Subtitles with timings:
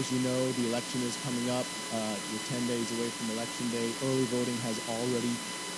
[0.00, 1.68] as you know, the election is coming up.
[1.92, 3.84] Uh, we're 10 days away from Election Day.
[4.08, 5.34] Early voting has already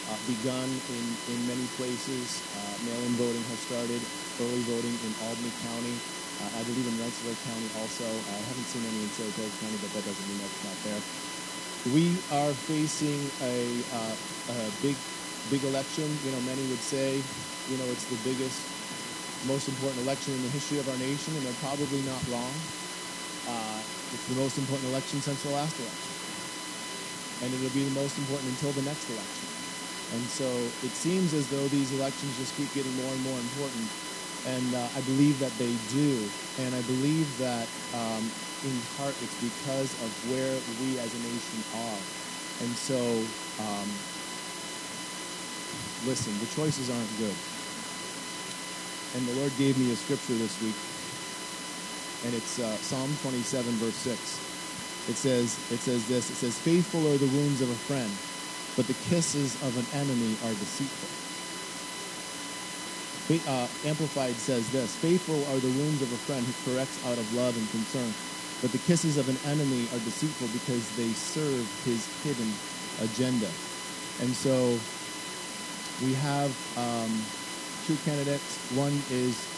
[0.06, 2.38] uh, begun in, in many places.
[2.54, 3.98] Uh, mail-in voting has started.
[4.38, 5.96] Early voting in Albany County.
[6.38, 8.06] Uh, I believe in Rensselaer County also.
[8.06, 11.02] I haven't seen any in Saratoga County, but that doesn't mean that's not there.
[11.90, 13.58] We are facing a,
[13.90, 14.14] uh,
[14.54, 14.94] a big,
[15.50, 16.06] big election.
[16.22, 18.62] You know, many would say, you know, it's the biggest,
[19.50, 22.54] most important election in the history of our nation, and they're probably not wrong.
[23.50, 23.82] Uh,
[24.12, 26.12] it's the most important election since the last election.
[27.42, 29.48] And it'll be the most important until the next election.
[30.12, 30.44] And so
[30.84, 33.88] it seems as though these elections just keep getting more and more important.
[34.44, 36.20] And uh, I believe that they do.
[36.60, 37.64] And I believe that
[37.96, 38.22] um,
[38.68, 40.52] in part it's because of where
[40.84, 42.02] we as a nation are.
[42.60, 43.00] And so,
[43.64, 43.88] um,
[46.04, 47.38] listen, the choices aren't good.
[49.16, 50.76] And the Lord gave me a scripture this week
[52.22, 54.42] and it's uh, Psalm 27, verse 6.
[55.08, 58.10] It says, it says this, it says, Faithful are the wounds of a friend,
[58.76, 61.10] but the kisses of an enemy are deceitful.
[63.46, 67.32] Uh, Amplified says this, Faithful are the wounds of a friend who corrects out of
[67.32, 68.16] love and concern,
[68.62, 72.62] but the kisses of an enemy are deceitful because they serve his hidden
[72.98, 73.58] agenda.
[74.18, 74.86] And so
[75.98, 77.32] we have um,
[77.82, 78.60] two candidates.
[78.68, 79.51] One is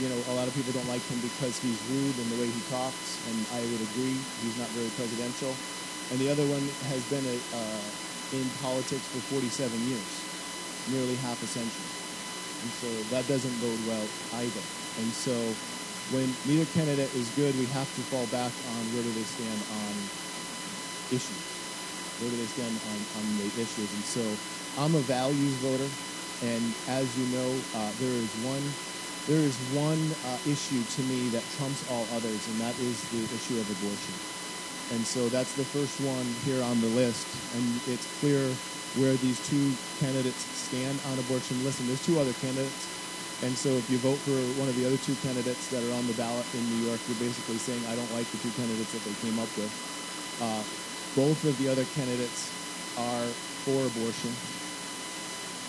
[0.00, 2.48] you know, a lot of people don't like him because he's rude in the way
[2.48, 5.52] he talks, and I would agree, he's not very presidential.
[6.12, 10.10] And the other one has been a, uh, in politics for 47 years,
[10.92, 11.90] nearly half a century.
[12.60, 14.06] And so that doesn't bode well
[14.44, 14.64] either.
[15.00, 15.32] And so
[16.12, 19.60] when neither candidate is good, we have to fall back on where do they stand
[19.80, 19.92] on
[21.08, 21.42] issues.
[22.20, 23.88] Where do they stand on, on the issues?
[23.88, 24.24] And so
[24.76, 25.88] I'm a values voter,
[26.44, 28.62] and as you know, uh, there is one
[29.26, 33.26] there is one uh, issue to me that trumps all others, and that is the
[33.26, 34.14] issue of abortion.
[34.94, 37.26] And so that's the first one here on the list,
[37.58, 38.38] and it's clear
[39.02, 41.58] where these two candidates stand on abortion.
[41.66, 42.86] Listen, there's two other candidates,
[43.42, 46.06] and so if you vote for one of the other two candidates that are on
[46.06, 49.02] the ballot in New York, you're basically saying, I don't like the two candidates that
[49.02, 49.74] they came up with.
[50.38, 50.62] Uh,
[51.18, 52.54] both of the other candidates
[52.94, 53.26] are
[53.66, 54.30] for abortion.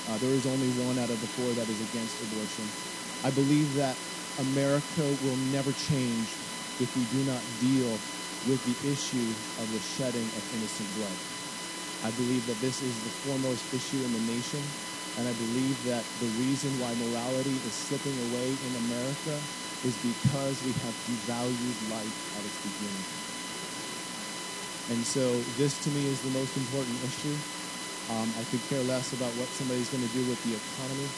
[0.08, 2.64] Uh, there is only one out of the four that is against abortion.
[3.24, 3.98] I believe that
[4.38, 6.30] America will never change
[6.80, 7.90] if we do not deal
[8.46, 11.18] with the issue of the shedding of innocent blood.
[12.06, 14.62] I believe that this is the foremost issue in the nation,
[15.18, 19.42] and I believe that the reason why morality is slipping away in America
[19.84, 23.06] is because we have devalued life at its beginning.
[24.94, 27.36] And so this to me is the most important issue.
[28.14, 31.10] Um, I could care less about what somebody's going to do with the economy.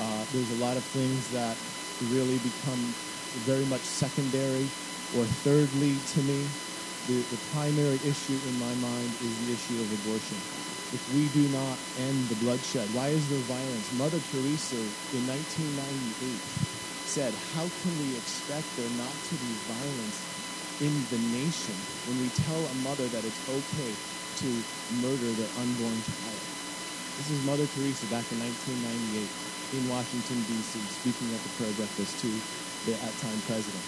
[0.00, 1.60] Uh, there's a lot of things that
[2.00, 2.96] really become
[3.34, 4.74] very much secondary
[5.12, 6.56] or thirdly to me.
[7.06, 10.44] The, the primary issue in my mind is the issue of abortion.
[10.92, 13.92] If we do not end the bloodshed, why is there violence?
[13.92, 16.44] Mother Teresa in 1998
[17.04, 20.28] said, how can we expect there not to be violence
[20.80, 23.98] in the nation when we tell a mother that it's okay
[24.36, 26.48] to murder their unborn child?
[27.16, 32.18] This is Mother Teresa back in 1998 in Washington, D.C., speaking at the prayer breakfast
[32.20, 32.44] to
[32.84, 33.86] the at-time president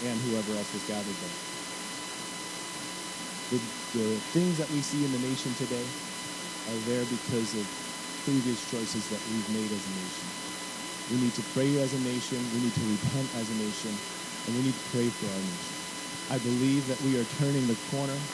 [0.00, 1.38] and whoever else was gathered there.
[3.50, 5.94] The, the things that we see in the nation today
[6.66, 7.70] are there because of
[8.22, 10.34] previous choices that we've made as a nation.
[11.08, 14.02] We need to pray as a nation, we need to repent as a nation,
[14.46, 15.78] and we need to pray for our nation.
[16.28, 18.30] I believe that we are turning the corner.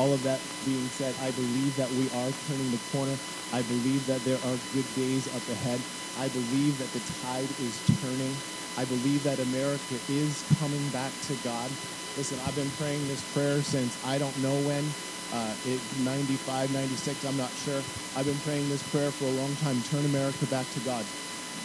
[0.00, 3.16] All of that being said, I believe that we are turning the corner
[3.52, 5.86] I believe that there are good days up ahead.
[6.16, 8.42] I believe that the tide is turning.
[8.76, 11.78] I believe that America is coming back to God.
[12.16, 14.94] Listen, I've been praying this prayer since I don't know when,
[15.32, 17.86] uh, it, 95, 96, I'm not sure.
[18.14, 19.82] I've been praying this prayer for a long time.
[19.82, 21.08] Turn America back to God.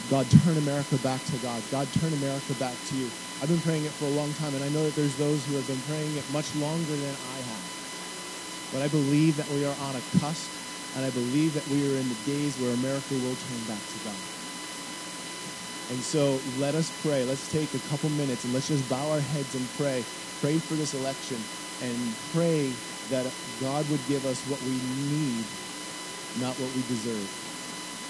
[0.08, 1.70] God, turn America back to God.
[1.70, 3.14] God, turn America back to you.
[3.42, 5.56] I've been praying it for a long time, and I know that there's those who
[5.56, 7.55] have been praying it much longer than I have.
[8.72, 10.50] But I believe that we are on a cusp
[10.96, 14.00] and I believe that we are in the days where America will turn back to
[14.08, 14.16] God.
[15.92, 17.24] And so let us pray.
[17.26, 20.04] Let's take a couple minutes and let's just bow our heads and pray.
[20.42, 21.38] Pray for this election
[21.84, 22.00] and
[22.32, 22.72] pray
[23.12, 23.28] that
[23.62, 24.80] God would give us what we
[25.12, 25.46] need,
[26.40, 27.28] not what we deserve.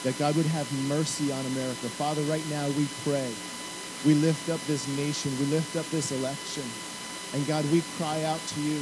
[0.04, 1.90] That God would have mercy on America.
[1.98, 3.34] Father, right now we pray.
[4.06, 5.34] We lift up this nation.
[5.40, 6.64] We lift up this election.
[7.34, 8.80] And God, we cry out to you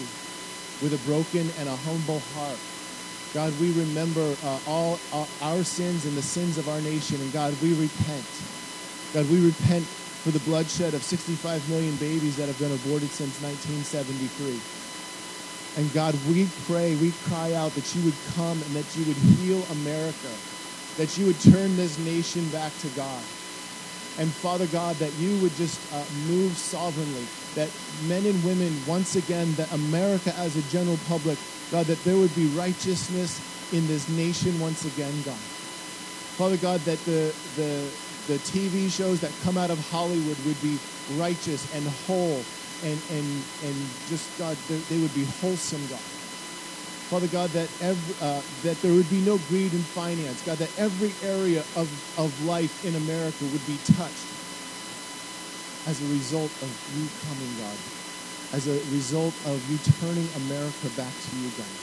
[0.83, 2.59] with a broken and a humble heart
[3.33, 7.19] God, we remember uh, all uh, our sins and the sins of our nation.
[7.19, 8.29] And God, we repent.
[9.11, 9.83] God, we repent
[10.21, 14.53] for the bloodshed of 65 million babies that have been aborted since 1973.
[15.81, 19.17] And God, we pray, we cry out that you would come and that you would
[19.41, 20.29] heal America,
[21.01, 23.42] that you would turn this nation back to God.
[24.19, 27.25] And Father God, that you would just uh, move sovereignly,
[27.55, 27.69] that
[28.07, 31.37] men and women, once again, that America as a general public,
[31.71, 33.41] God, that there would be righteousness
[33.73, 35.33] in this nation once again, God.
[36.37, 37.89] Father God, that the, the,
[38.27, 40.77] the TV shows that come out of Hollywood would be
[41.17, 42.41] righteous and whole
[42.83, 43.75] and, and, and
[44.09, 44.57] just, God,
[44.89, 45.99] they would be wholesome, God.
[47.13, 50.41] Father God, that, every, uh, that there would be no greed in finance.
[50.41, 54.35] God, that every area of, of life in America would be touched
[55.85, 57.83] as a result of you coming, God.
[58.51, 61.79] As a result of you turning America back to you, God.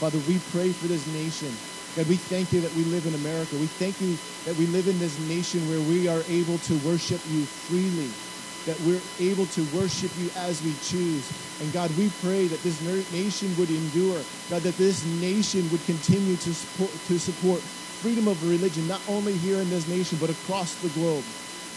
[0.00, 1.62] Father, we pray for this nation.
[1.96, 3.58] God, we thank you that we live in America.
[3.58, 7.22] We thank you that we live in this nation where we are able to worship
[7.26, 8.18] you freely
[8.66, 11.26] that we're able to worship you as we choose.
[11.60, 12.80] And God, we pray that this
[13.12, 14.18] nation would endure.
[14.50, 17.60] God, that this nation would continue to support, to support
[18.02, 21.24] freedom of religion, not only here in this nation, but across the globe.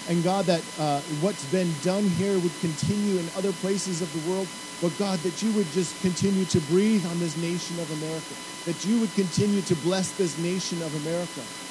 [0.10, 4.30] And God, that uh, what's been done here would continue in other places of the
[4.30, 4.48] world.
[4.82, 8.36] But God, that you would just continue to breathe on this nation of America,
[8.66, 11.65] that you would continue to bless this nation of America.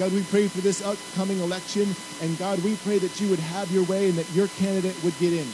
[0.00, 1.94] God, we pray for this upcoming election.
[2.22, 5.12] And God, we pray that you would have your way and that your candidate would
[5.18, 5.46] get in.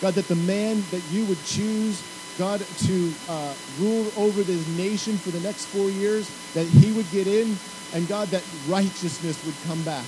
[0.00, 2.02] God, that the man that you would choose,
[2.38, 7.04] God, to uh, rule over this nation for the next four years, that he would
[7.10, 7.54] get in.
[7.92, 10.06] And God, that righteousness would come back.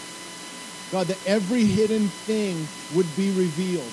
[0.90, 3.92] God, that every hidden thing would be revealed.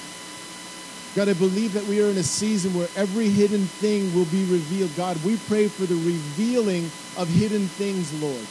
[1.16, 4.46] God, I believe that we are in a season where every hidden thing will be
[4.46, 4.96] revealed.
[4.96, 6.86] God, we pray for the revealing
[7.18, 8.48] of hidden things, Lord.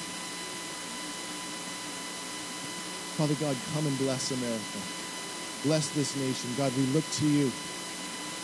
[3.16, 4.90] Father God, come and bless America.
[5.62, 6.54] Bless this nation.
[6.54, 7.56] God, we look to you.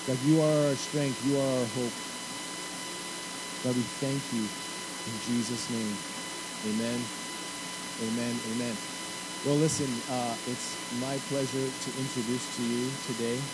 [0.07, 1.23] God, you are our strength.
[1.23, 1.95] You are our hope.
[3.65, 4.53] God, we thank you
[5.07, 6.05] in Jesus' name.
[6.65, 7.13] Amen.
[8.01, 8.41] Amen.
[8.47, 8.81] Amen.
[9.43, 13.47] Well, listen, uh, it's my pleasure to introduce to you today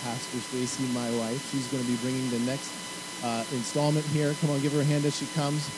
[0.00, 1.42] Pastor Stacy, my wife.
[1.44, 2.76] She's going to be bringing the next
[3.22, 4.36] uh, installment here.
[4.36, 5.72] Come on, give her a hand as she comes.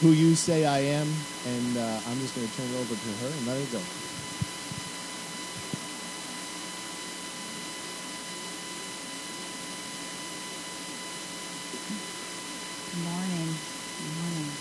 [0.00, 3.12] Who you say I am, and uh, I'm just going to turn it over to
[3.24, 3.80] her and let her go.
[13.04, 13.60] Morning.
[14.00, 14.58] Morning.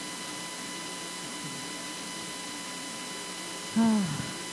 [3.77, 4.05] Oh,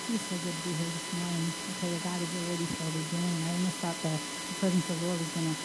[0.09, 1.55] it's so good to be here this morning.
[1.69, 3.45] I tell you, God has already started doing.
[3.45, 4.21] I almost thought the
[4.57, 5.57] presence of the Lord was going to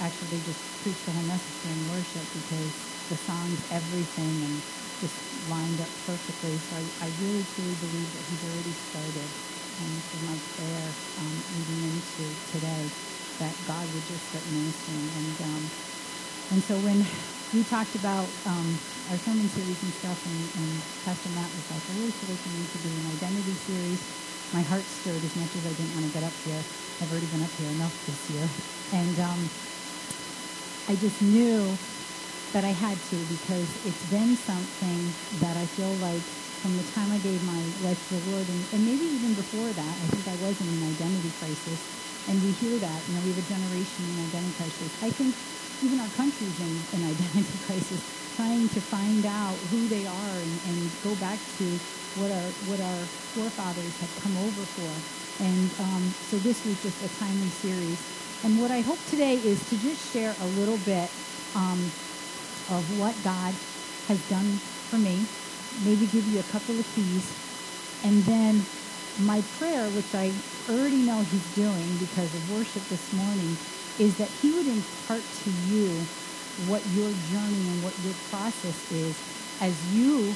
[0.00, 4.56] actually just preach the whole message during worship because the songs, everything, and
[5.04, 5.16] just
[5.52, 6.56] lined up perfectly.
[6.56, 9.28] So I, I really truly believe that he's already started.
[9.74, 12.24] And this is my prayer um, leading into
[12.54, 12.84] today
[13.42, 15.04] that God would just start ministering.
[15.18, 15.62] And um,
[16.52, 17.00] and so when
[17.56, 18.68] we talked about um,
[19.10, 20.70] our sermon series and stuff, and, and
[21.02, 24.00] Pastor Matt was like, I really feel like we need to do an identity series.
[24.52, 26.60] My heart stirred as much as I didn't want to get up here.
[27.00, 28.46] I've already been up here enough this year.
[28.94, 29.40] And um,
[30.86, 31.64] I just knew
[32.54, 35.02] that I had to because it's been something
[35.42, 36.22] that I feel like
[36.62, 39.68] from the time I gave my life to the Lord, and, and maybe even before
[39.74, 41.82] that, I think I was in an identity crisis.
[42.30, 44.90] And we hear that, you know, we have a generation in identity crisis.
[45.02, 45.34] I think
[45.82, 48.00] even our country's in an identity crisis,
[48.38, 51.66] trying to find out who they are and, and go back to
[52.22, 53.02] what our what our
[53.34, 54.92] forefathers had come over for.
[55.42, 57.98] And um, so this was just a timely series.
[58.46, 61.10] And what I hope today is to just share a little bit
[61.58, 61.82] um,
[62.70, 63.52] of what God
[64.08, 65.26] has done for me,
[65.84, 67.26] maybe give you a couple of keys,
[68.04, 68.64] and then
[69.22, 70.32] my prayer, which I
[70.68, 73.56] already know he's doing because of worship this morning,
[73.98, 75.88] is that he would impart to you
[76.66, 79.14] what your journey and what your process is
[79.60, 80.34] as you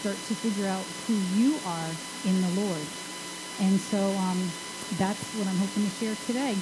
[0.00, 1.90] start to figure out who you are
[2.24, 2.86] in the Lord.
[3.60, 4.38] And so um,
[4.98, 6.54] that's what I'm hoping to share today.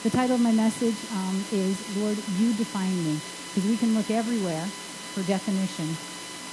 [0.00, 3.20] The title of my message um, is Lord, You Define Me.
[3.52, 4.64] Because we can look everywhere
[5.12, 5.92] for definition.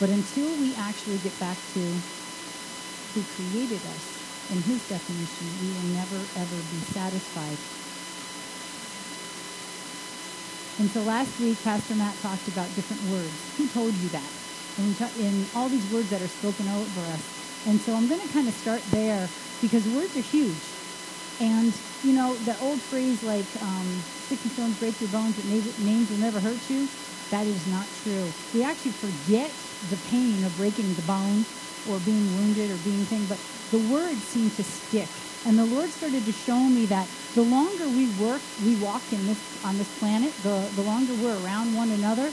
[0.04, 1.80] But until we actually get back to
[3.16, 4.04] who created us
[4.51, 7.56] in his definition, we will never, ever be satisfied.
[10.84, 13.32] And so last week, Pastor Matt talked about different words.
[13.56, 14.32] Who told you that?
[14.75, 14.92] And,
[15.24, 17.24] in all these words that are spoken over us.
[17.63, 19.24] And so I'm going to kind of start there
[19.63, 20.60] because words are huge.
[21.39, 21.72] And,
[22.04, 23.88] you know, the old phrase like, um,
[24.27, 25.46] sticks and stones break your bones, but
[25.86, 26.88] names will never hurt you,
[27.32, 28.25] that is not true.
[28.54, 29.51] We actually forget
[29.89, 31.44] the pain of breaking the bone
[31.89, 33.39] or being wounded or being thing, but
[33.72, 35.08] the words seem to stick.
[35.46, 39.25] And the Lord started to show me that the longer we work, we walk in
[39.27, 42.32] this on this planet, the, the longer we're around one another,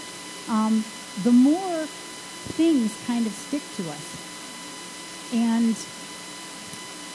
[0.49, 0.85] um,
[1.23, 1.87] the more
[2.57, 4.07] things kind of stick to us.
[5.35, 5.77] And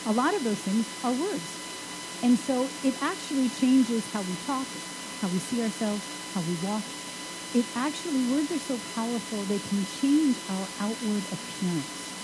[0.07, 1.68] a lot of those things are words.
[2.21, 4.77] And so it actually changes how we talk,
[5.17, 6.95] how we see ourselves, how we walk.
[7.53, 12.15] It actually, words are so powerful, they can change our outward appearance.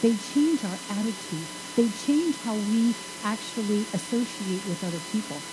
[0.00, 1.52] They change our attitude.
[1.76, 5.46] They change how we actually associate with other people.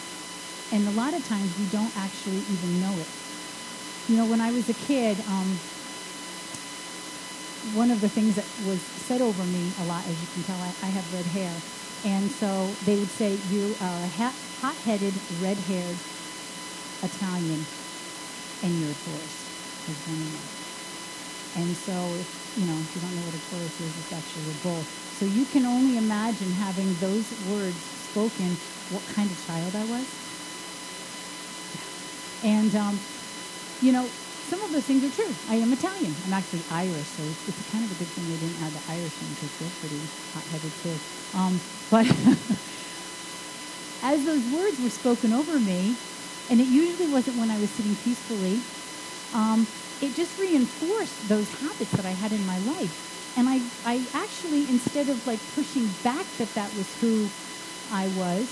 [0.72, 3.12] And a lot of times we don't actually even know it.
[4.08, 5.62] You know, when I was a kid, um,
[7.62, 10.62] one of the things that was said over me a lot, as you can tell,
[10.62, 11.64] I, I have red hair.
[12.06, 12.48] And so
[12.86, 14.08] they would say, you are a
[14.64, 15.14] hot-headed,
[15.44, 15.98] red-haired
[17.04, 17.66] Italian,
[18.64, 19.36] and you're a Taurus.
[19.90, 20.60] Is one.
[21.60, 24.52] And so, if you know, if you don't know what a Taurus is, it's actually
[24.52, 24.84] a bull.
[25.18, 28.56] So you can only imagine having those words spoken,
[28.94, 30.08] what kind of child I was.
[32.44, 33.00] And um,
[33.82, 34.08] you know,
[34.50, 35.30] some of those things are true.
[35.48, 36.10] I am Italian.
[36.26, 38.82] I'm actually Irish, so it's, it's kind of a good thing they didn't add the
[38.90, 40.02] Irish in because they're pretty
[40.34, 40.98] hot-headed too.
[41.38, 41.54] Um,
[41.94, 42.10] but
[44.02, 45.94] as those words were spoken over me,
[46.50, 48.58] and it usually wasn't when I was sitting peacefully,
[49.38, 49.70] um,
[50.02, 53.38] it just reinforced those habits that I had in my life.
[53.38, 57.30] And I, I actually, instead of like pushing back that that was who
[57.94, 58.50] I was,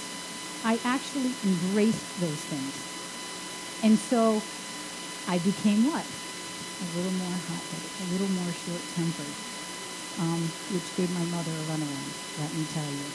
[0.62, 2.76] I actually embraced those things.
[3.82, 4.42] And so
[5.28, 6.08] I became what?
[6.08, 9.36] A little more hot-headed, a little more short-tempered,
[10.24, 10.40] um,
[10.72, 13.08] which gave my mother a runaround, let me tell you.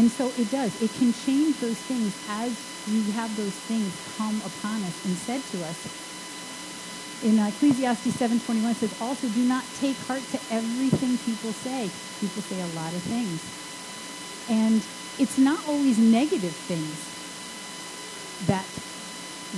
[0.00, 0.72] And so it does.
[0.80, 2.56] It can change those things as
[2.88, 5.84] we have those things come upon us and said to us.
[7.22, 11.90] In Ecclesiastes 7.21 says, also do not take heart to everything people say.
[12.18, 13.44] People say a lot of things.
[14.48, 14.80] And
[15.20, 16.96] it's not always negative things
[18.48, 18.66] that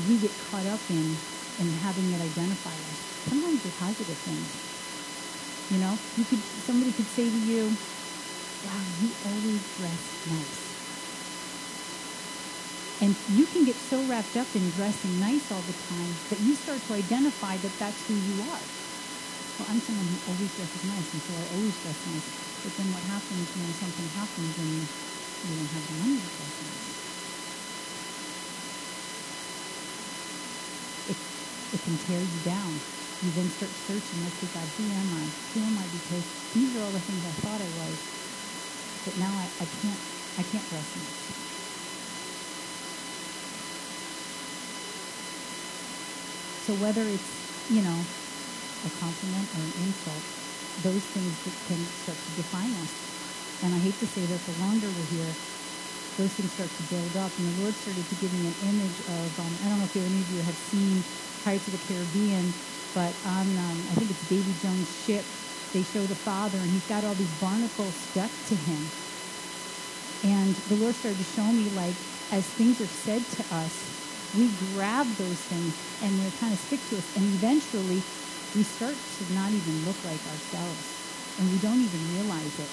[0.09, 1.15] we get caught up in
[1.59, 3.05] and having it identify us.
[3.23, 4.59] Sometimes they're positive things.
[5.69, 7.79] You know, you could somebody could say to you,
[8.63, 10.77] "Wow, you always dress nice."
[13.01, 16.55] And you can get so wrapped up in dressing nice all the time that you
[16.55, 18.71] start to identify that that's who you are.
[19.59, 22.31] Well, I'm someone who always dresses nice, and so I always dress nice.
[22.63, 24.91] But then what happens when something happens and
[25.43, 26.94] you don't have the money to dress nice?
[31.75, 32.83] It can tear you down.
[33.21, 35.35] You then start searching, okay, God, who am I?
[35.55, 35.89] Who am I?
[35.89, 38.07] Because these are all the things I thought I was,
[39.05, 40.03] but now I, I can't
[40.39, 41.15] I can't dress in.
[46.59, 48.09] So whether it's, you know,
[48.85, 50.35] a compliment or an insult,
[50.77, 53.03] those things can start to define us.
[53.63, 55.39] And I hate to say that the longer we're here,
[56.17, 57.39] those things start to build up.
[57.39, 59.97] And the Lord started to give me an image of, um, I don't know if
[59.97, 61.07] any of you have seen
[61.45, 62.49] Pirates of the Caribbean,
[62.97, 65.25] but on, um, I think it's Davy Jones' ship,
[65.77, 68.83] they show the father, and he's got all these barnacles stuck to him.
[70.25, 71.93] And the Lord started to show me, like,
[72.33, 73.75] as things are said to us,
[74.39, 77.07] we grab those things and they kind of stick to us.
[77.15, 78.01] And eventually,
[78.57, 80.83] we start to not even look like ourselves.
[81.39, 82.73] And we don't even realize it.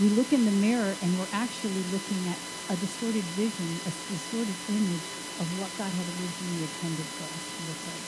[0.00, 2.38] We look in the mirror and we're actually looking at
[2.72, 7.62] a distorted vision, a distorted image of what God had originally intended for us to
[7.62, 8.04] look like.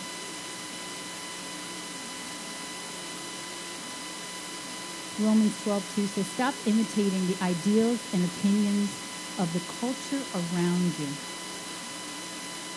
[5.18, 9.00] Romans 12, 2 says, Stop imitating the ideals and opinions
[9.36, 11.18] of the culture around you.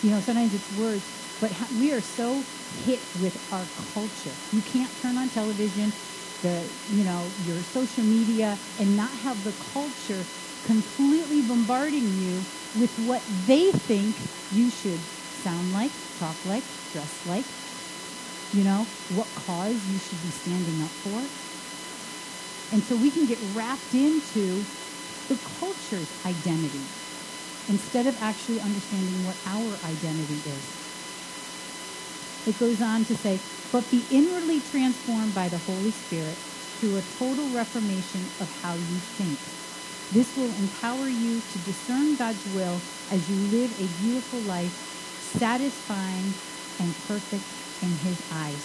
[0.02, 4.40] You know, sometimes it's words, but we are so hit with our culture.
[4.50, 5.96] You can't turn on television,
[6.42, 10.28] the, you know, your social media, and not have the culture
[10.64, 12.48] completely bombarding you
[12.80, 14.16] with what they think
[14.56, 15.00] you should
[15.44, 16.64] sound like, talk like,
[16.94, 17.48] dress like,
[18.56, 18.86] you know,
[19.16, 21.20] what cause you should be standing up for.
[22.72, 24.64] And so we can get wrapped into
[25.28, 26.84] the culture's identity
[27.68, 30.66] instead of actually understanding what our identity is.
[32.48, 33.40] It goes on to say,
[33.72, 36.36] but be inwardly transformed by the Holy Spirit
[36.80, 39.61] through a total reformation of how you think
[40.12, 42.76] this will empower you to discern God's will
[43.16, 44.76] as you live a beautiful life,
[45.40, 46.36] satisfying
[46.84, 47.48] and perfect
[47.80, 48.60] in his eyes.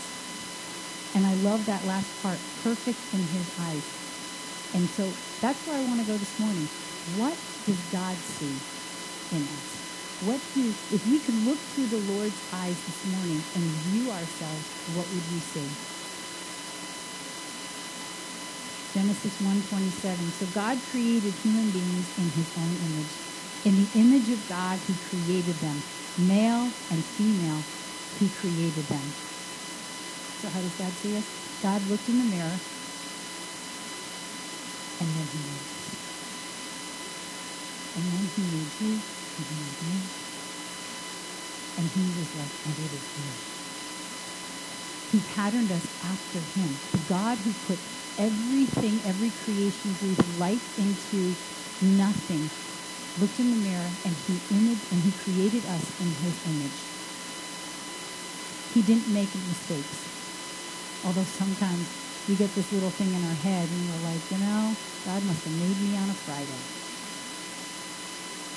[1.14, 3.86] And I love that last part, perfect in his eyes.
[4.74, 5.06] And so
[5.38, 6.66] that's where I want to go this morning.
[7.14, 8.50] What does God see
[9.30, 9.66] in us?
[10.26, 13.62] What do, if we could look through the Lord's eyes this morning and
[13.94, 14.66] view ourselves,
[14.98, 15.95] what would we see?
[18.96, 20.32] Genesis 1:27.
[20.40, 23.12] So God created human beings in his own image.
[23.68, 25.82] In the image of God, he created them.
[26.16, 27.60] Male and female,
[28.18, 29.04] he created them.
[30.40, 31.28] So how does God see us?
[31.62, 32.56] God looked in the mirror
[34.98, 35.92] and then he made us.
[38.00, 38.92] And then he made you
[39.36, 40.00] and he made me.
[41.76, 43.55] And he was like, and it is good.
[45.06, 46.80] He patterned us after him.
[46.92, 47.80] The God who put
[48.18, 51.38] everything, every creation, breathed life into
[51.80, 52.52] nothing,
[53.16, 56.88] looked in the mirror and he imaged and he created us in his image.
[58.68, 60.08] He didn't make mistakes.
[61.04, 61.94] Although sometimes
[62.26, 65.44] we get this little thing in our head and we're like, you know, God must
[65.44, 66.66] have made me on a Friday.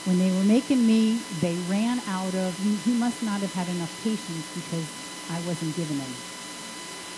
[0.04, 3.70] When they were making me, they ran out of, he, he must not have had
[3.70, 4.94] enough patience because
[5.30, 6.24] I wasn't given any.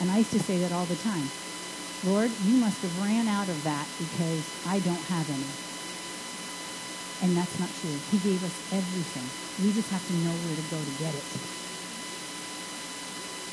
[0.02, 1.30] And I used to say that all the time.
[2.04, 5.46] Lord, you must have ran out of that because I don't have any.
[7.22, 7.94] And that's not true.
[8.10, 9.30] He gave us everything.
[9.62, 11.28] We just have to know where to go to get it.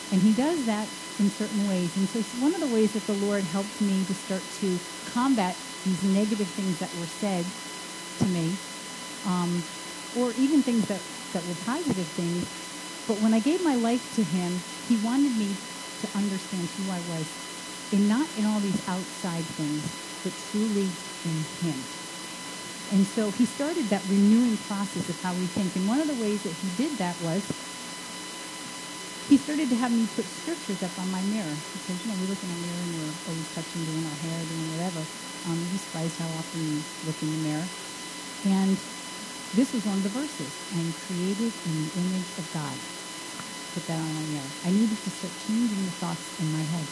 [0.09, 0.88] And he does that
[1.21, 1.93] in certain ways.
[2.00, 4.78] And so one of the ways that the Lord helped me to start to
[5.12, 5.52] combat
[5.85, 7.45] these negative things that were said
[8.25, 8.57] to me,
[9.28, 9.62] um,
[10.17, 11.05] or even things that,
[11.37, 12.49] that were positive things,
[13.07, 15.52] but when I gave my life to him, he wanted me
[16.02, 17.26] to understand who I was
[17.93, 19.83] and not in all these outside things,
[20.23, 20.88] but truly
[21.25, 21.78] in Him.
[22.88, 25.76] And so he started that renewing process of how we think.
[25.76, 27.45] And one of the ways that he did that was
[29.28, 31.52] he started to have me put scriptures up on my mirror.
[31.52, 34.40] Because, you know, we look in the mirror and we're always touching, doing our hair,
[34.40, 35.05] doing whatever.
[35.52, 37.69] Um, you'd be surprised how often we look in the mirror.
[38.49, 38.73] And
[39.52, 40.49] this was one of the verses.
[40.73, 42.98] I am created in the image of God.
[43.75, 44.50] Put that on my mirror.
[44.64, 46.88] I needed to start changing the thoughts in my head.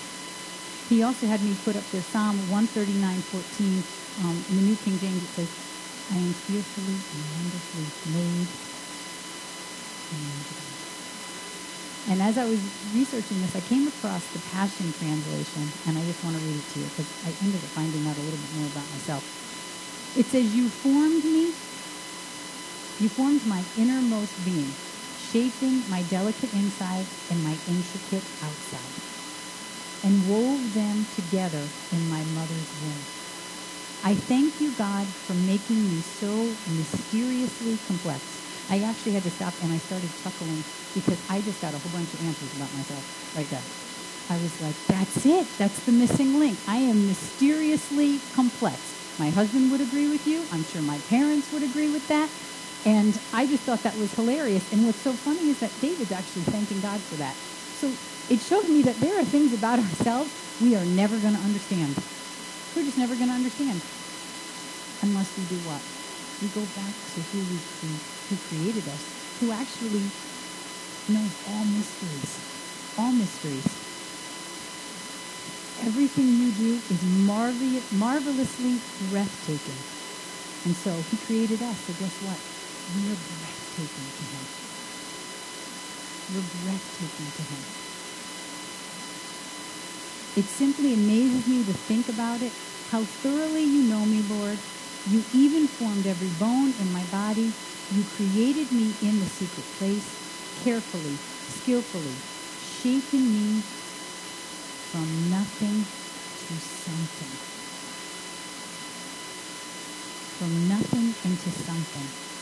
[0.88, 3.82] He also had me put up there Psalm 139, 14.
[4.22, 5.50] Um, in the New King James, it says,
[6.12, 8.48] I am fearfully and wonderfully made.
[12.08, 12.62] And as I was
[12.94, 16.68] researching this, I came across the Passion Translation, and I just want to read it
[16.70, 19.26] to you because I ended up finding out a little bit more about myself.
[20.14, 21.50] It says, You formed me,
[23.02, 24.70] you formed my innermost being,
[25.36, 28.96] shaping my delicate inside and my intricate outside
[30.08, 31.60] and wove them together
[31.92, 33.04] in my mother's womb.
[34.00, 36.32] I thank you, God, for making me so
[36.72, 38.24] mysteriously complex.
[38.70, 40.64] I actually had to stop and I started chuckling
[40.96, 43.04] because I just got a whole bunch of answers about myself
[43.36, 43.66] right there.
[44.32, 45.46] I was like, that's it.
[45.58, 46.56] That's the missing link.
[46.66, 48.80] I am mysteriously complex.
[49.18, 50.40] My husband would agree with you.
[50.50, 52.30] I'm sure my parents would agree with that.
[52.86, 54.62] And I just thought that was hilarious.
[54.72, 57.34] And what's so funny is that David's actually thanking God for that.
[57.82, 57.90] So
[58.32, 60.30] it showed me that there are things about ourselves
[60.62, 61.98] we are never going to understand.
[62.78, 63.82] We're just never going to understand
[65.02, 65.82] unless we do what?
[66.40, 67.58] We go back to who we
[68.30, 69.02] who created us,
[69.40, 70.06] who actually
[71.10, 72.32] knows all mysteries,
[72.98, 73.66] all mysteries.
[75.86, 78.78] Everything you do is marvel- marvelously
[79.10, 79.78] breathtaking.
[80.64, 82.55] And so he created us, so guess what?
[82.94, 84.46] We are breathtaking to him.
[86.30, 87.62] We're breathtaking to him.
[90.36, 92.52] It simply amazes me to think about it,
[92.94, 94.58] how thoroughly you know me, Lord.
[95.10, 97.50] You even formed every bone in my body.
[97.90, 100.06] You created me in the secret place,
[100.62, 101.18] carefully,
[101.50, 102.14] skillfully,
[102.86, 103.62] shaping me
[104.94, 107.34] from nothing to something.
[110.38, 112.35] From nothing into something.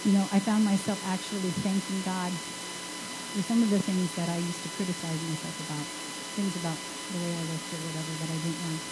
[0.00, 4.40] You know, I found myself actually thanking God for some of the things that I
[4.40, 5.84] used to criticize myself about,
[6.40, 8.84] things about the way I looked or whatever that I didn't like.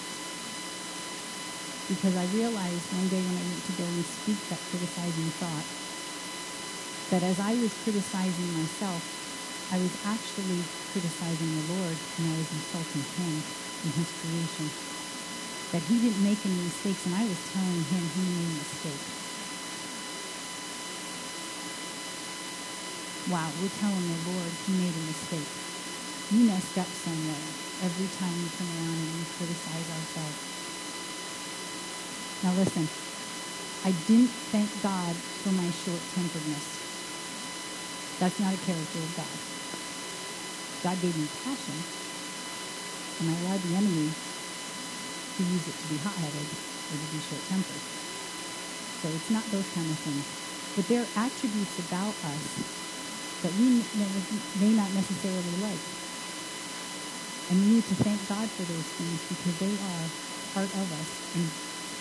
[1.89, 5.67] Because I realized one day when I went to go and speak that criticizing thought,
[7.09, 9.01] that as I was criticizing myself,
[9.73, 10.61] I was actually
[10.93, 14.69] criticizing the Lord and I was insulting him and his creation.
[15.73, 19.18] That he didn't make any mistakes and I was telling him he made mistakes.
[23.27, 25.51] Wow, we're telling the Lord he made a mistake.
[26.31, 27.43] You messed up somewhere
[27.83, 30.39] every time we turn around and we criticize ourselves.
[32.47, 32.87] Now listen,
[33.83, 36.67] I didn't thank God for my short-temperedness.
[38.23, 39.39] That's not a character of God.
[40.83, 41.79] God gave me passion,
[43.19, 47.83] and I allowed the enemy to use it to be hot-headed or to be short-tempered.
[49.03, 50.27] So it's not those kind of things.
[50.75, 52.88] But there are attributes about us
[53.43, 53.83] that we
[54.59, 55.83] may not necessarily like.
[57.49, 60.05] And we need to thank God for those things because they are
[60.53, 61.49] part of us and,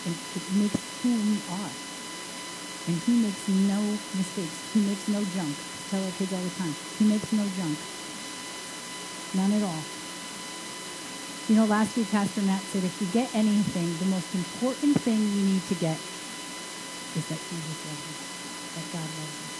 [0.09, 1.73] and it makes who we are.
[2.87, 3.79] And he makes no
[4.15, 4.57] mistakes.
[4.73, 5.55] He makes no junk.
[5.55, 6.75] I tell our kids all the time.
[6.99, 7.77] He makes no junk.
[9.35, 9.83] None at all.
[11.47, 15.15] You know, last week Pastor Matt said if you get anything, the most important thing
[15.15, 15.95] you need to get
[17.15, 18.19] is that Jesus loves us,
[18.75, 19.53] that God loves us.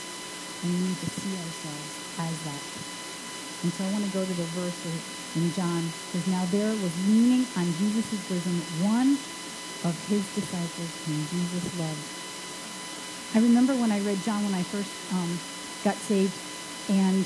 [0.63, 1.91] And we need to see ourselves
[2.23, 2.63] as that.
[3.63, 4.79] And so I want to go to the verse
[5.35, 5.83] in John.
[5.83, 9.19] It says, Now there was leaning on Jesus' bosom one
[9.83, 12.05] of his disciples whom Jesus loved.
[13.35, 15.31] I remember when I read John when I first um,
[15.83, 16.33] got saved,
[16.95, 17.25] and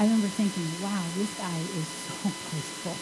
[0.00, 2.14] I remember thinking, wow, this guy is so
[2.48, 2.96] boastful.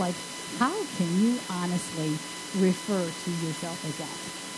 [0.00, 0.16] Like,
[0.56, 2.16] how can you honestly
[2.56, 4.53] refer to yourself as that?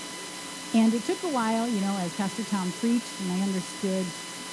[0.74, 4.05] And it took a while, you know, as Pastor Tom preached, and I understood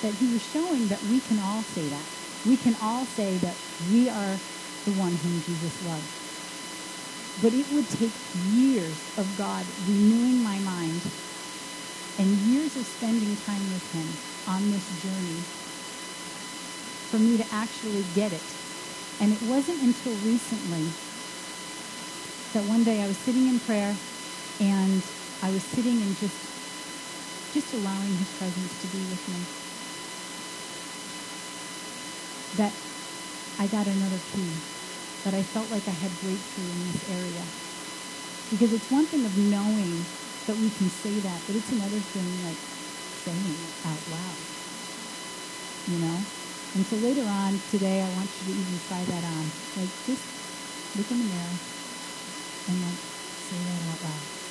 [0.01, 2.05] that he was showing that we can all say that.
[2.45, 3.55] We can all say that
[3.91, 4.35] we are
[4.85, 6.11] the one whom Jesus loved.
[7.41, 8.13] But it would take
[8.53, 11.01] years of God renewing my mind
[12.19, 14.05] and years of spending time with him
[14.53, 15.41] on this journey
[17.09, 18.43] for me to actually get it.
[19.21, 20.85] And it wasn't until recently
[22.53, 23.95] that one day I was sitting in prayer
[24.59, 25.01] and
[25.43, 26.39] I was sitting and just
[27.51, 29.43] just allowing his presence to be with me.
[32.55, 32.71] That
[33.59, 34.55] I got another key.
[35.27, 37.43] That I felt like I had breakthrough in this area.
[38.55, 39.99] Because it's one thing of knowing
[40.47, 42.61] that we can say that, but it's another thing like
[43.27, 44.39] saying it out loud.
[45.91, 46.19] You know?
[46.71, 49.43] And so later on today, I want you to even try that on.
[49.75, 50.23] Like, just
[50.95, 51.55] look in the mirror
[52.71, 53.01] and like
[53.43, 54.42] say that out loud.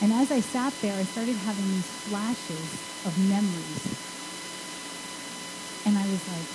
[0.00, 2.70] And as I sat there, I started having these flashes
[3.04, 3.82] of memories.
[5.86, 6.48] And I was like,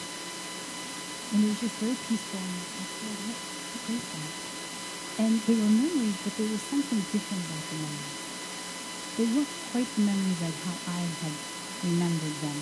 [1.34, 2.39] and it was just very peaceful.
[2.39, 3.39] And I was like, what,
[3.91, 4.32] is that?
[5.27, 8.23] And they were memories, but there was something different about the memories.
[9.19, 11.36] They weren't quite the memories like how I had
[11.84, 12.58] remembered them.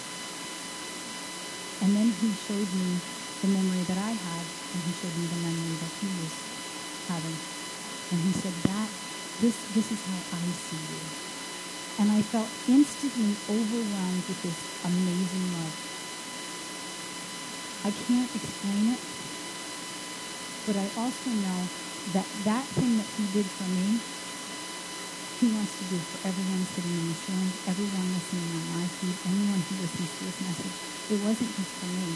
[1.86, 2.89] And then he showed me
[3.46, 6.34] the memory that I had, and he showed me the memory that he was
[7.08, 7.38] having.
[8.10, 11.04] And he said, that, this, this is how I see you.
[12.04, 15.76] And I felt instantly overwhelmed with this amazing love.
[17.86, 19.02] I can't explain it,
[20.67, 21.60] but I also know
[22.13, 24.02] that that thing that he did for me,
[25.39, 29.17] he wants to do for everyone sitting in this room, everyone listening on my feed,
[29.26, 30.78] anyone who listens to this message.
[31.10, 32.10] It wasn't just for me.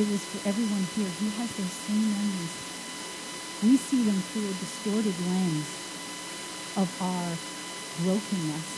[0.00, 1.12] It was for everyone here.
[1.20, 2.71] He has those same memories.
[3.62, 5.70] We see them through a distorted lens
[6.74, 7.30] of our
[8.02, 8.68] brokenness.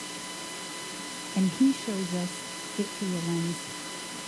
[1.40, 2.32] And he shows us
[2.76, 3.60] it through a lens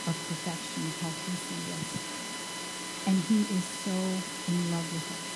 [0.09, 1.89] of perfection, how he sees us.
[3.05, 5.29] And he is so in love with us.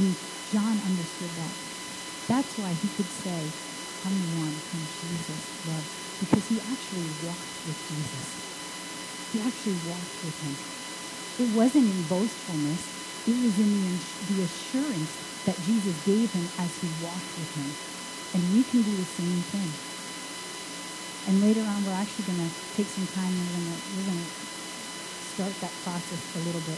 [0.00, 0.16] And
[0.48, 1.54] John understood that.
[2.24, 3.36] That's why he could say,
[4.08, 5.90] I'm the one whom Jesus loved
[6.24, 8.26] because he actually walked with Jesus.
[9.34, 10.54] He actually walked with him.
[11.42, 12.93] It wasn't in boastfulness.
[13.24, 13.94] It was in the,
[14.36, 15.12] the assurance
[15.48, 17.70] that Jesus gave him as he walked with him.
[18.36, 19.72] And we can do the same thing.
[21.24, 23.64] And later on, we're actually going to take some time and
[23.96, 24.44] we're going we're to
[25.40, 26.76] start that process a little bit.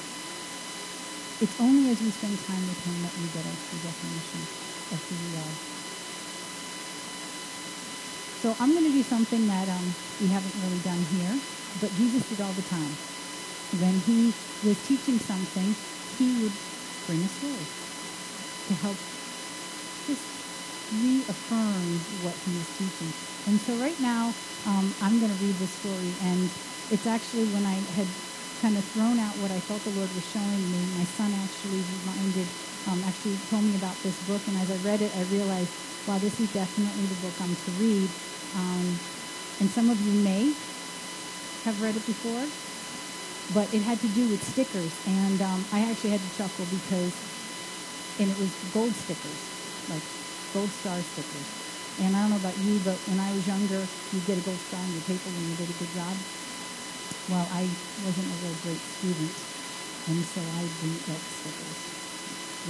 [1.42, 4.42] It's only as we spend time with him that we get a true definition
[4.94, 5.54] of who we are.
[8.46, 9.86] So I'm going to do something that um,
[10.22, 11.34] we haven't really done here,
[11.82, 12.94] but Jesus did all the time.
[13.82, 14.30] When he
[14.62, 15.74] was teaching something,
[16.18, 16.56] he would
[17.06, 17.66] bring a story
[18.68, 18.96] to help
[20.06, 20.28] just
[20.90, 23.12] reaffirm what he was teaching.
[23.46, 26.50] And so right now, um, I'm going to read this story, and
[26.90, 28.08] it's actually when I had
[28.62, 30.86] kind of thrown out what I felt the Lord was showing me.
[30.86, 32.46] My son actually reminded,
[32.86, 35.74] um, actually told me about this book, and as I read it, I realized,
[36.06, 38.10] wow, this is definitely the book I'm to read.
[38.54, 39.00] Um,
[39.60, 40.54] and some of you may
[41.64, 42.46] have read it before,
[43.54, 44.90] but it had to do with stickers.
[45.06, 47.14] And um, I actually had to chuckle because,
[48.18, 49.40] and it was gold stickers,
[49.90, 50.02] like
[50.50, 51.48] gold star stickers.
[52.02, 53.80] And I don't know about you, but when I was younger,
[54.12, 56.14] you'd get a gold star on your paper when you did a good job.
[57.30, 57.66] Well, I
[58.04, 59.34] wasn't a real great student,
[60.10, 61.80] and so I didn't get stickers,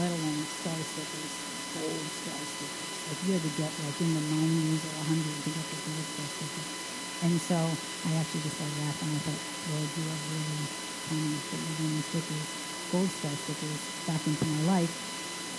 [0.00, 1.32] let alone star stickers,
[1.76, 2.96] gold star stickers.
[3.10, 6.06] Like you had to get like in the 90s or 100 to get the gold
[6.06, 6.86] star sticker.
[7.22, 9.09] And so I actually just started laughing.
[9.09, 10.66] I thought, Lord, you are really
[11.09, 12.46] planning to put me stickers,
[12.92, 14.94] gold star stickers, back into my life.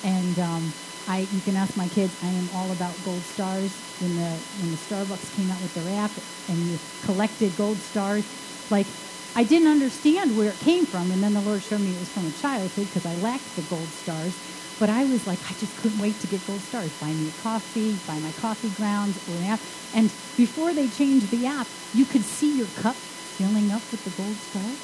[0.03, 0.73] And um,
[1.07, 2.13] I, you can ask my kids.
[2.21, 3.71] I am all about gold stars.
[3.99, 6.11] When the when the Starbucks came out with their app
[6.47, 8.23] and you collected gold stars,
[8.69, 8.87] like
[9.35, 12.09] I didn't understand where it came from, and then the Lord showed me it was
[12.09, 14.56] from a childhood because I lacked the gold stars.
[14.79, 16.91] But I was like, I just couldn't wait to get gold stars.
[16.99, 19.59] Buy me a coffee, buy my coffee grounds, or an app.
[19.95, 24.13] And before they changed the app, you could see your cup filling up with the
[24.21, 24.77] gold stars.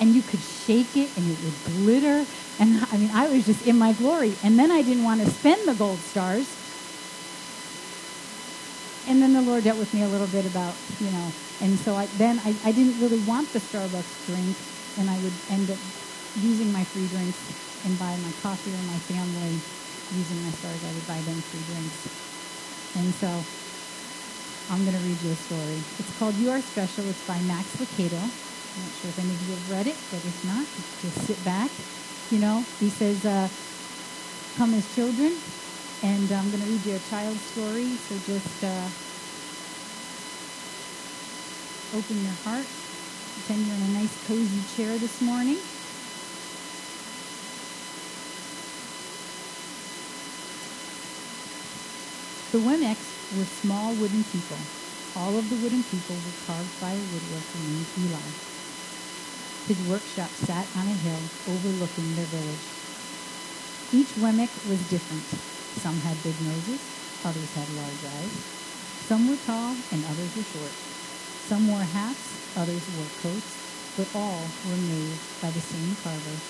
[0.00, 2.24] And you could shake it and it would glitter.
[2.58, 4.34] And I mean, I was just in my glory.
[4.44, 6.48] And then I didn't want to spend the gold stars.
[9.08, 11.94] And then the Lord dealt with me a little bit about, you know, and so
[11.94, 14.56] I, then I, I didn't really want the Starbucks drink,
[14.98, 15.78] and I would end up
[16.40, 17.36] using my free drinks
[17.84, 19.56] and buy my coffee or my family
[20.12, 20.80] using my stars.
[20.84, 22.00] I would buy them free drinks.
[22.98, 23.30] And so
[24.74, 25.78] I'm going to read you a story.
[25.98, 27.06] It's called You Are Special.
[27.08, 28.18] It's by Max Lucado.
[28.18, 30.66] I'm not sure if any of you have read it, but if not,
[31.02, 31.70] just sit back.
[32.30, 33.48] You know, he says, uh,
[34.58, 35.34] come as children.
[36.02, 37.92] And I'm going to read you a child's story.
[38.08, 38.88] So just uh,
[41.98, 42.66] open your heart.
[42.66, 45.58] Pretend you're in a nice, cozy chair this morning.
[52.50, 54.58] The Wemmicks were small wooden people.
[55.14, 58.30] All of the wooden people were carved by a woodworker named Eli.
[59.68, 62.66] His workshop sat on a hill overlooking their village.
[63.94, 65.30] Each Wemmick was different.
[65.78, 66.90] Some had big noses,
[67.24, 68.50] others had large eyes.
[68.98, 70.72] Some were tall and others were short.
[71.46, 76.42] Some wore hats, others wore coats, but all were made by the same carver.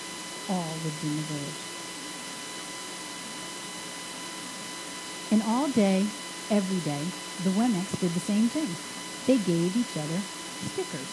[0.49, 1.70] All lived in the village.
[5.31, 6.03] And all day,
[6.51, 6.99] every day,
[7.47, 8.67] the Wemmicks did the same thing.
[9.23, 10.19] They gave each other
[10.75, 11.07] stickers.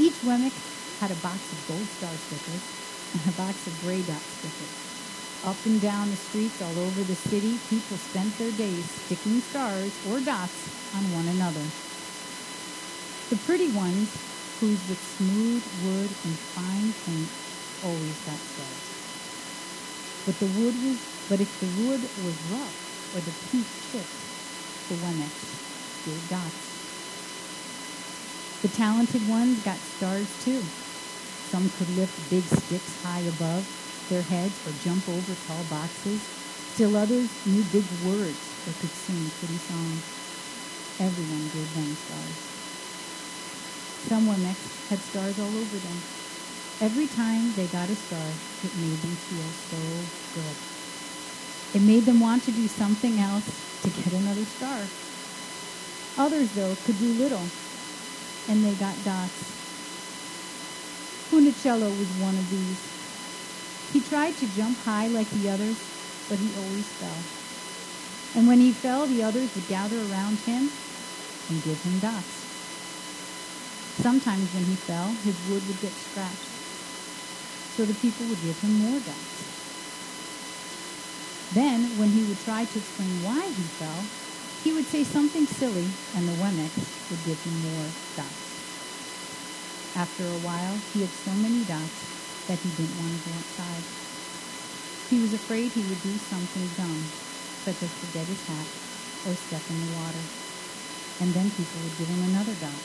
[0.00, 0.56] Each Wemmick
[1.04, 2.64] had a box of gold star stickers
[3.12, 4.72] and a box of gray dot stickers.
[5.44, 9.92] Up and down the streets all over the city, people spent their days sticking stars
[10.08, 11.64] or dots on one another.
[13.28, 14.08] The pretty ones,
[14.64, 17.28] whose with smooth wood and fine paint,
[17.84, 18.84] always got stars.
[20.24, 24.94] But the wood was, but if the wood was rough, or the pink chips, the
[25.02, 26.70] Wemmicks gave dots.
[28.62, 30.62] The talented ones got stars too.
[31.50, 33.66] Some could lift big sticks high above
[34.10, 36.22] their heads or jump over tall boxes.
[36.74, 40.02] Still others knew big words or could sing pretty songs.
[41.00, 42.38] Everyone gave them stars.
[44.06, 45.98] Some Wemmicks had stars all over them.
[46.80, 48.28] Every time they got a star,
[48.64, 49.80] it made them feel so
[50.40, 50.69] good.
[51.72, 54.82] It made them want to do something else to get another star.
[56.18, 57.46] Others, though, could do little,
[58.48, 59.52] and they got dots.
[61.30, 62.90] Punchinello was one of these.
[63.92, 65.76] He tried to jump high like the others,
[66.28, 67.22] but he always fell.
[68.34, 70.70] And when he fell, the others would gather around him
[71.48, 72.46] and give him dots.
[74.02, 76.50] Sometimes when he fell, his wood would get scratched,
[77.76, 79.49] so the people would give him more dots.
[81.50, 84.10] Then, when he would try to explain why he fell,
[84.58, 88.62] he would say something silly, and the Wemmicks would give him more dots.
[89.94, 92.12] After a while, he had so many dots
[92.46, 93.86] that he didn't want to go outside.
[95.08, 97.14] He was afraid he would do something dumb,
[97.56, 98.68] such as forget his hat
[99.24, 100.30] or step in the water,
[101.18, 102.84] and then people would give him another dot.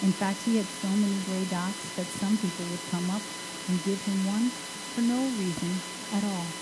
[0.00, 3.24] In fact, he had so many gray dots that some people would come up
[3.68, 4.52] and give him one
[4.94, 6.56] for no reason at all.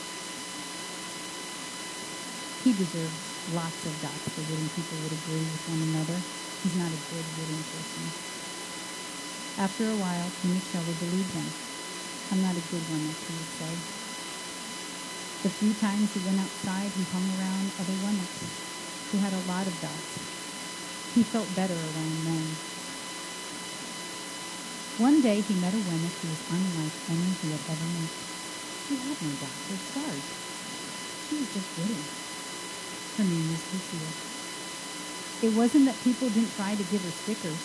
[2.65, 6.25] He deserves lots of dots for wooden people would agree with one another.
[6.63, 8.15] He's not a good wooden person.
[9.59, 11.57] After a while, Punchinello believed him.
[12.31, 13.85] I'm not a good one, he would say.
[15.43, 18.53] The few times he went outside, he hung around other Wemmicks
[19.13, 20.19] who had a lot of dots.
[21.15, 22.61] He felt better around them.
[24.97, 28.13] One day he met a Wemmick who was unlike any he had ever met.
[28.81, 30.35] She had no dots or stars.
[31.21, 32.09] She was just wooden.
[33.15, 34.11] Her name was Lucille.
[35.47, 37.63] It wasn't that people didn't try to give her stickers.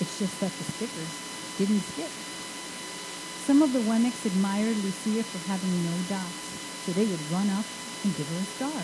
[0.00, 1.12] It's just that the stickers
[1.60, 2.08] didn't stick.
[3.44, 6.40] Some of the Wemmicks admired Lucia for having no dots,
[6.82, 7.68] so they would run up
[8.04, 8.80] and give her a star,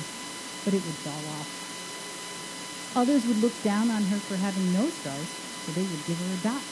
[0.68, 1.48] but it would fall off.
[2.94, 5.32] Others would look down on her for having no stars,
[5.64, 6.64] so they would give her a dot,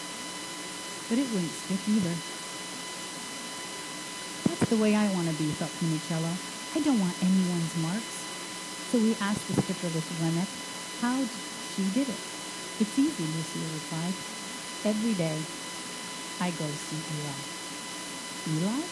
[1.09, 2.13] but it wouldn't stick either.
[4.53, 6.37] That's the way I want to be, thought Punchinello.
[6.77, 8.20] I don't want anyone's marks.
[8.91, 10.51] So we asked the skipperless Wemmick
[10.99, 12.23] how she did it.
[12.83, 14.19] It's easy, Lucia replied.
[14.83, 15.39] Every day
[16.43, 17.39] I go see Eli.
[18.51, 18.83] Eli?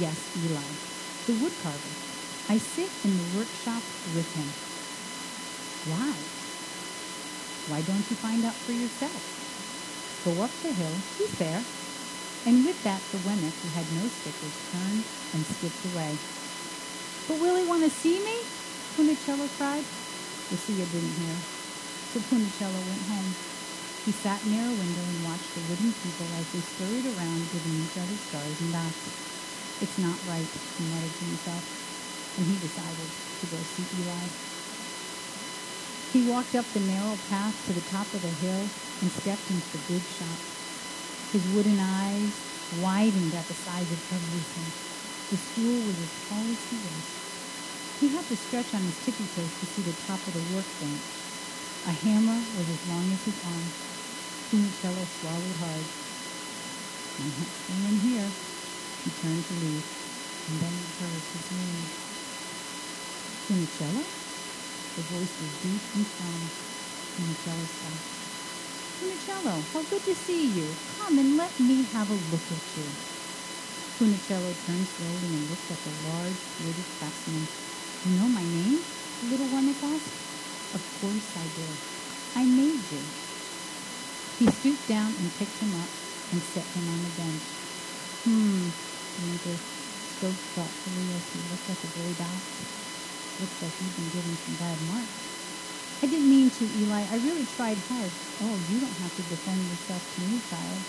[0.00, 0.72] Yes, Eli,
[1.28, 1.92] the woodcarver.
[2.48, 3.84] I sit in the workshop
[4.16, 4.48] with him.
[5.92, 6.16] Why?
[7.68, 9.20] Why don't you find out for yourself?
[10.24, 10.96] Go up the hill.
[11.20, 11.60] He's there.
[12.48, 15.04] And with that, the Wemmick, who had no stickers, turned
[15.36, 16.16] and skipped away.
[17.28, 18.59] But will he want to see me?
[18.96, 19.86] Punchinello cried.
[20.50, 21.36] Lucia didn't hear.
[22.10, 23.30] So Punchinello went home.
[24.02, 27.84] He sat near a window and watched the wooden people as they scurried around giving
[27.84, 29.04] each other stars and dots.
[29.78, 31.64] It's not right, he muttered to himself,
[32.36, 34.26] and he decided to go see Eli.
[36.10, 38.66] He walked up the narrow path to the top of the hill
[39.00, 40.38] and stepped into the big shop.
[41.30, 42.34] His wooden eyes
[42.82, 44.70] widened at the size of everything.
[45.30, 47.19] The stool was as tall as he was.
[48.00, 51.20] He had to stretch on his tippy toes to see the top of the workbench.
[51.84, 53.76] A hammer was as long as his arm.
[54.50, 55.92] Punchinello swallowed hard.
[57.18, 58.38] I'm not staying here.
[59.04, 59.86] He turned to leave,
[60.48, 61.92] and then he heard his name.
[63.48, 64.06] Punchinello?
[64.96, 66.52] The voice was deep and strong.
[67.16, 68.18] Punchinello stopped.
[69.00, 70.80] Punchinello, how good to see you.
[70.86, 72.98] Come and let me have a look at you.
[73.98, 77.50] Punchinello turned slowly and looked at the large bearded craftsman.
[78.00, 78.80] You know my name?
[78.80, 80.16] The little one asked.
[80.72, 81.68] Of course I do.
[82.32, 83.02] I made you.
[84.40, 85.92] He stooped down and picked him up
[86.32, 87.44] and set him on the bench.
[88.24, 88.72] Hmm,
[89.20, 92.48] Demeter spoke thoughtfully as he looked at the gray dots.
[93.36, 95.20] Looks like you've been given some bad marks.
[96.00, 97.04] I didn't mean to, Eli.
[97.04, 98.12] I really tried hard.
[98.48, 100.80] Oh, you don't have to defend yourself to me, child.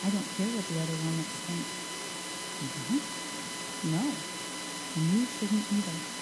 [0.00, 1.68] I don't care what the other Wemmicks think.
[2.64, 3.00] Mm-hmm.
[3.92, 6.19] No, and you shouldn't either.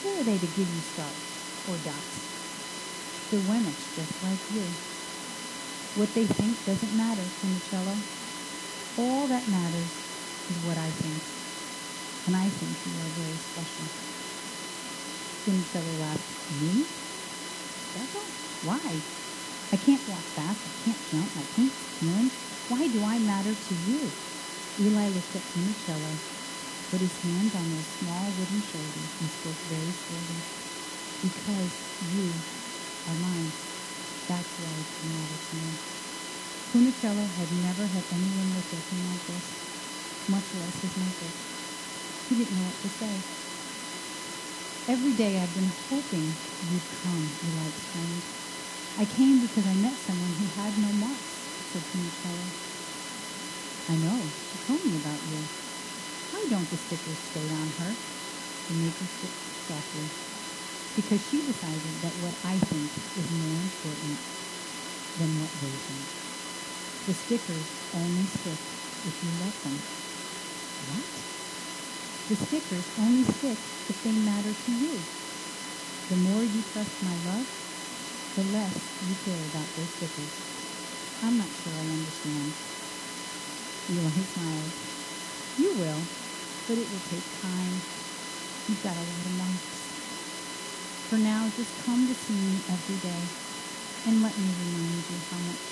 [0.00, 1.28] Who are they to give you stars
[1.68, 2.16] or dots?
[3.28, 4.64] They're Wemmicks just like you.
[6.00, 7.94] What they think doesn't matter, Punchinello.
[8.96, 9.92] All that matters
[10.48, 11.20] is what I think.
[12.26, 13.86] And I think you are very special.
[15.44, 16.32] Punchinello laughed.
[16.64, 16.80] Me?
[17.92, 18.24] Special?
[18.64, 18.88] Why?
[19.68, 20.64] I can't walk fast.
[20.64, 21.28] I can't jump.
[21.36, 22.30] I can't peeling.
[22.72, 24.00] Why do I matter to you?
[24.80, 26.39] Eli looked at Punchinello,
[26.90, 30.42] put his hands on those small wooden shoulders, and spoke very slowly.
[31.22, 31.74] Because
[32.14, 32.26] you
[33.06, 33.52] are mine.
[34.26, 35.70] That's why you matter to me.
[37.40, 39.46] Had never had anyone look at him like this,
[40.28, 41.30] much less his maker.
[42.28, 43.14] He didn't know what to say.
[44.92, 46.28] Every day I've been hoping
[46.70, 48.22] you'd come, Eli explained.
[48.98, 52.50] I came because I met someone who had no marks, said Punchinello.
[53.88, 54.20] I know.
[54.52, 55.59] She told me about you.
[56.30, 57.92] Why don't the stickers stay on her?
[58.68, 59.34] The maker spoke
[59.66, 60.06] softly.
[60.96, 64.18] Because she decided that what I think is more important
[65.18, 66.06] than what they think.
[67.06, 68.60] The stickers only stick
[69.06, 69.78] if you let them.
[70.86, 71.10] What?
[72.28, 74.94] The stickers only stick if they matter to you.
[76.10, 77.46] The more you trust my love,
[78.36, 80.34] the less you care about those stickers.
[81.22, 82.54] I'm not sure I understand.
[83.90, 84.72] Eli smiled.
[85.58, 86.19] You will,
[86.70, 87.82] but it will take time.
[88.70, 89.66] You've got a lot of months.
[91.10, 93.22] For now, just come to see me every day
[94.06, 95.66] and let me remind you how much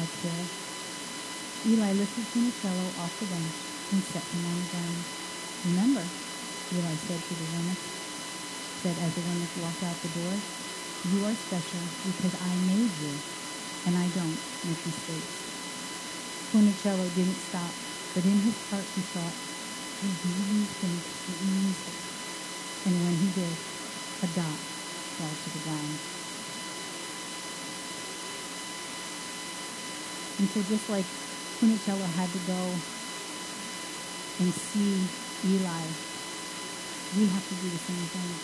[0.00, 0.46] I care.
[1.68, 3.56] Eli lifted Punchinello off the bench
[3.92, 5.04] and set him on the ground.
[5.68, 10.32] Remember, Eli said to the woman, said as the woman walked out the door,
[11.12, 13.12] you are special because I made you,
[13.84, 15.36] and I don't make mistakes.
[16.56, 17.72] Punchinello didn't stop,
[18.16, 19.51] but in his heart he thought,
[20.02, 21.94] he really thinks it means it.
[22.90, 24.58] And when he did, a dot
[25.14, 25.94] fell to the ground.
[30.42, 31.06] And so just like
[31.62, 32.62] Punchinello had to go
[34.42, 35.06] and see
[35.46, 35.86] Eli,
[37.14, 38.34] we have to do the same thing.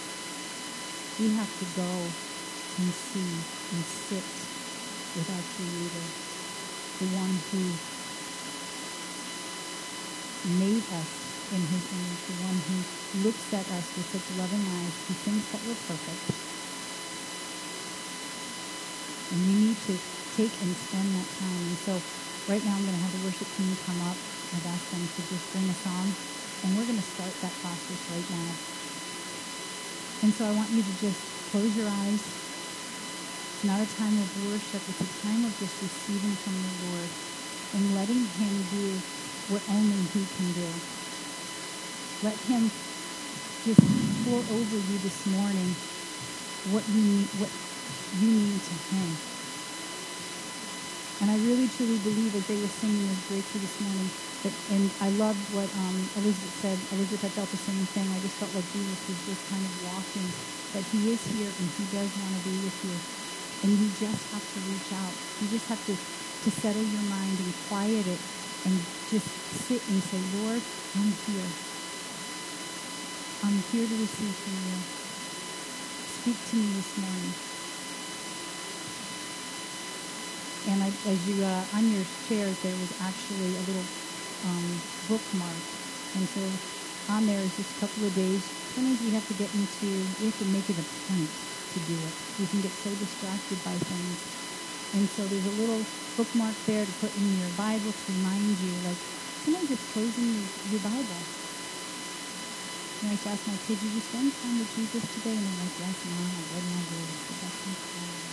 [1.19, 3.35] We have to go and see
[3.75, 4.23] and sit
[5.19, 6.07] with our Creator,
[7.03, 7.67] the one who
[10.63, 11.18] made us
[11.53, 12.77] in his image, the one who
[13.25, 16.25] looks at us with such loving eyes, who thinks that we're perfect.
[19.33, 19.95] And we need to
[20.37, 21.63] take and spend that time.
[21.73, 21.93] And so
[22.53, 24.17] right now I'm going to have the worship team come up.
[24.53, 26.09] I've asked them to just bring a song,
[26.65, 28.51] and we're going to start that process right now.
[30.25, 31.21] And so I want you to just
[31.53, 32.21] close your eyes.
[32.21, 34.83] It's not a time of worship.
[34.85, 37.11] It's a time of just receiving from the Lord
[37.75, 38.87] and letting him do
[39.53, 40.98] what only he can do.
[42.23, 42.67] Let him
[43.63, 43.79] just
[44.27, 45.71] pour over you this morning
[46.75, 47.53] what you need, what
[48.19, 49.09] you mean to him.
[51.23, 54.11] And I really truly believe as they were singing this breakthrough this morning,
[54.43, 56.79] that, and I loved what um, Elizabeth said.
[56.91, 58.07] Elizabeth, I felt the same thing.
[58.11, 60.27] I just felt like Jesus was just kind of walking,
[60.75, 62.95] that he is here and he does want to be with you.
[63.63, 65.15] And you just have to reach out.
[65.39, 68.21] You just have to, to to settle your mind and quiet it
[68.65, 68.75] and
[69.13, 69.29] just
[69.69, 70.63] sit and say, Lord,
[70.97, 71.68] I'm here.
[73.43, 74.87] I'm here to receive from you.
[76.07, 77.37] Speak to me this morning.
[80.67, 83.89] And I, as you, uh, on your chairs, there was actually a little
[84.43, 85.65] um, bookmark.
[86.15, 86.61] And so
[87.09, 88.53] on there is just a couple of days.
[88.69, 92.05] Sometimes we have to get into, we have to make it a point to do
[92.05, 92.17] it.
[92.39, 94.29] We can get so distracted by things.
[94.93, 98.81] And so there's a little bookmark there to put in your Bible to remind you,
[98.81, 99.07] like,
[99.39, 101.29] sometimes it's closing your, your Bible.
[102.99, 105.31] And I to ask my kids, did you spend time with Jesus today?
[105.31, 107.15] And they're like, yes, mom, I read my word.
[107.31, 108.27] That's incredible.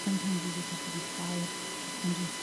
[0.00, 2.40] Sometimes you just have to be quiet and just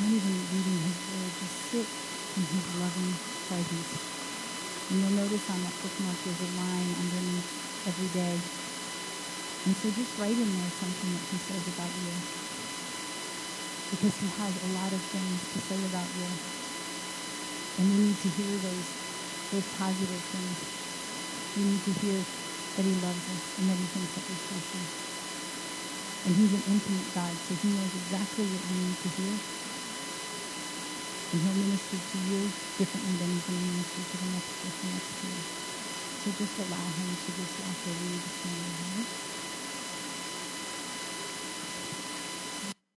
[0.00, 3.12] not even reading his word, just sit in his loving
[3.52, 3.92] presence.
[4.88, 7.52] And you'll notice on that bookmark there's a line underneath
[7.84, 8.36] every day.
[9.68, 12.16] And so just write in there something that he says about you.
[13.92, 16.28] Because he has a lot of things to say about you.
[17.76, 19.01] And we need to hear those,
[19.52, 20.64] those positive things.
[21.56, 22.28] We need to hear
[22.76, 24.88] that he loves us and that he thinks that we're special.
[26.24, 29.42] And he's an intimate God, so he knows exactly what we need to hear.
[31.32, 34.90] And he'll minister to you differently than he's going to minister to the next person
[34.92, 35.46] next to you.
[36.16, 39.08] So just allow him to just wash over you this morning?